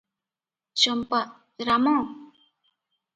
[0.83, 1.19] Champa-
[1.69, 1.93] Ram!